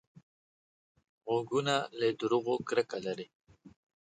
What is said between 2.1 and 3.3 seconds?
دروغو کرکه لري